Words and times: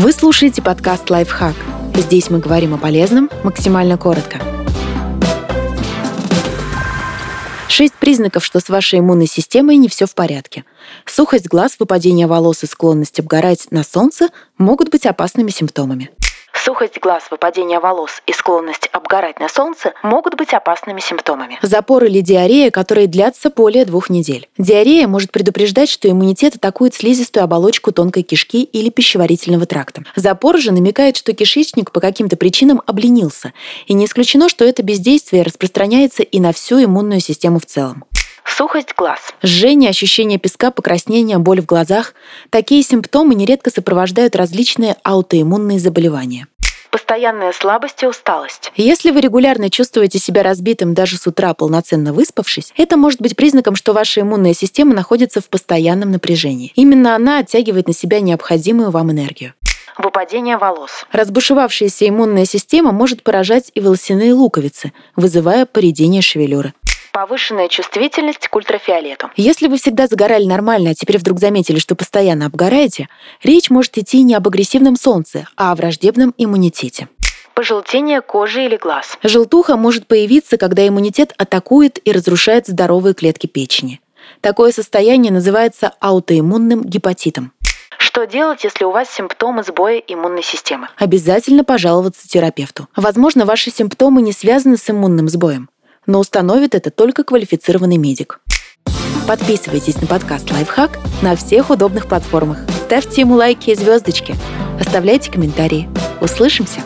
Вы 0.00 0.12
слушаете 0.12 0.62
подкаст 0.62 1.10
«Лайфхак». 1.10 1.56
Здесь 1.96 2.30
мы 2.30 2.38
говорим 2.38 2.72
о 2.72 2.78
полезном 2.78 3.28
максимально 3.42 3.98
коротко. 3.98 4.38
Шесть 7.66 7.94
признаков, 7.94 8.44
что 8.44 8.60
с 8.60 8.68
вашей 8.68 9.00
иммунной 9.00 9.26
системой 9.26 9.76
не 9.76 9.88
все 9.88 10.06
в 10.06 10.14
порядке. 10.14 10.64
Сухость 11.04 11.48
глаз, 11.48 11.74
выпадение 11.80 12.28
волос 12.28 12.62
и 12.62 12.68
склонность 12.68 13.18
обгорать 13.18 13.66
на 13.72 13.82
солнце 13.82 14.28
могут 14.56 14.88
быть 14.88 15.04
опасными 15.04 15.50
симптомами. 15.50 16.12
Сухость 16.68 17.00
глаз, 17.00 17.22
выпадение 17.30 17.80
волос 17.80 18.22
и 18.26 18.34
склонность 18.34 18.90
обгорать 18.92 19.40
на 19.40 19.48
солнце 19.48 19.94
могут 20.02 20.34
быть 20.34 20.52
опасными 20.52 21.00
симптомами. 21.00 21.58
Запор 21.62 22.04
или 22.04 22.20
диарея, 22.20 22.70
которые 22.70 23.06
длятся 23.06 23.48
более 23.48 23.86
двух 23.86 24.10
недель. 24.10 24.50
Диарея 24.58 25.08
может 25.08 25.32
предупреждать, 25.32 25.88
что 25.88 26.10
иммунитет 26.10 26.56
атакует 26.56 26.94
слизистую 26.94 27.42
оболочку 27.42 27.90
тонкой 27.90 28.22
кишки 28.22 28.64
или 28.64 28.90
пищеварительного 28.90 29.64
тракта. 29.64 30.02
Запор 30.14 30.58
же 30.58 30.72
намекает, 30.72 31.16
что 31.16 31.32
кишечник 31.32 31.90
по 31.90 32.00
каким-то 32.00 32.36
причинам 32.36 32.82
обленился. 32.84 33.54
И 33.86 33.94
не 33.94 34.04
исключено, 34.04 34.50
что 34.50 34.66
это 34.66 34.82
бездействие 34.82 35.44
распространяется 35.44 36.22
и 36.22 36.38
на 36.38 36.52
всю 36.52 36.84
иммунную 36.84 37.20
систему 37.20 37.60
в 37.60 37.64
целом. 37.64 38.04
Сухость 38.44 38.94
глаз. 38.96 39.20
Жжение, 39.42 39.88
ощущение 39.88 40.38
песка, 40.38 40.70
покраснение, 40.70 41.38
боль 41.38 41.60
в 41.60 41.66
глазах. 41.66 42.14
Такие 42.50 42.82
симптомы 42.82 43.34
нередко 43.34 43.70
сопровождают 43.70 44.34
различные 44.34 44.96
аутоиммунные 45.02 45.78
заболевания. 45.78 46.46
Постоянная 46.90 47.52
слабость 47.52 48.02
и 48.02 48.06
усталость. 48.06 48.72
Если 48.76 49.10
вы 49.10 49.20
регулярно 49.20 49.70
чувствуете 49.70 50.18
себя 50.18 50.42
разбитым 50.42 50.94
даже 50.94 51.16
с 51.16 51.26
утра, 51.26 51.54
полноценно 51.54 52.12
выспавшись, 52.12 52.72
это 52.76 52.96
может 52.96 53.20
быть 53.20 53.36
признаком, 53.36 53.76
что 53.76 53.92
ваша 53.92 54.22
иммунная 54.22 54.54
система 54.54 54.94
находится 54.94 55.40
в 55.40 55.48
постоянном 55.48 56.10
напряжении. 56.10 56.72
Именно 56.76 57.14
она 57.14 57.38
оттягивает 57.38 57.88
на 57.88 57.94
себя 57.94 58.20
необходимую 58.20 58.90
вам 58.90 59.12
энергию 59.12 59.54
выпадение 59.98 60.56
волос. 60.58 60.90
Разбушевавшаяся 61.10 62.08
иммунная 62.08 62.44
система 62.44 62.92
может 62.92 63.24
поражать 63.24 63.72
и 63.74 63.80
волосяные 63.80 64.32
луковицы, 64.32 64.92
вызывая 65.16 65.66
поредение 65.66 66.22
шевелюры 66.22 66.72
повышенная 67.18 67.66
чувствительность 67.66 68.46
к 68.46 68.54
ультрафиолету. 68.54 69.28
Если 69.34 69.66
вы 69.66 69.78
всегда 69.78 70.06
загорали 70.06 70.44
нормально, 70.44 70.90
а 70.90 70.94
теперь 70.94 71.18
вдруг 71.18 71.40
заметили, 71.40 71.80
что 71.80 71.96
постоянно 71.96 72.46
обгораете, 72.46 73.08
речь 73.42 73.70
может 73.70 73.98
идти 73.98 74.22
не 74.22 74.36
об 74.36 74.46
агрессивном 74.46 74.94
солнце, 74.94 75.48
а 75.56 75.72
о 75.72 75.74
враждебном 75.74 76.32
иммунитете 76.38 77.08
пожелтение 77.54 78.20
кожи 78.20 78.66
или 78.66 78.76
глаз. 78.76 79.18
Желтуха 79.24 79.76
может 79.76 80.06
появиться, 80.06 80.58
когда 80.58 80.86
иммунитет 80.86 81.34
атакует 81.38 81.98
и 82.06 82.12
разрушает 82.12 82.68
здоровые 82.68 83.14
клетки 83.14 83.48
печени. 83.48 84.00
Такое 84.40 84.70
состояние 84.70 85.32
называется 85.32 85.90
аутоиммунным 85.98 86.84
гепатитом. 86.84 87.50
Что 87.98 88.26
делать, 88.28 88.62
если 88.62 88.84
у 88.84 88.92
вас 88.92 89.10
симптомы 89.10 89.64
сбоя 89.64 89.98
иммунной 89.98 90.44
системы? 90.44 90.88
Обязательно 90.96 91.64
пожаловаться 91.64 92.28
терапевту. 92.28 92.86
Возможно, 92.94 93.44
ваши 93.44 93.72
симптомы 93.72 94.22
не 94.22 94.32
связаны 94.32 94.76
с 94.76 94.88
иммунным 94.88 95.28
сбоем 95.28 95.68
но 96.08 96.18
установит 96.18 96.74
это 96.74 96.90
только 96.90 97.22
квалифицированный 97.22 97.98
медик. 97.98 98.40
Подписывайтесь 99.28 100.00
на 100.00 100.08
подкаст 100.08 100.50
«Лайфхак» 100.50 100.98
на 101.22 101.36
всех 101.36 101.70
удобных 101.70 102.08
платформах. 102.08 102.58
Ставьте 102.86 103.20
ему 103.20 103.34
лайки 103.34 103.70
и 103.70 103.74
звездочки. 103.74 104.34
Оставляйте 104.80 105.30
комментарии. 105.30 105.88
Услышимся! 106.20 106.80